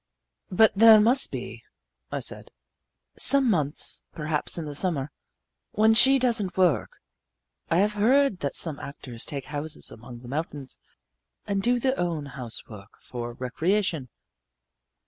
[0.49, 1.61] "But there must be,"
[2.09, 2.49] I said,
[3.19, 5.11] "some months, perhaps in the summer,
[5.73, 6.97] when she doesn't work.
[7.69, 10.79] I have heard that some actors take houses among the mountains
[11.45, 14.09] and do their own housework for recreation."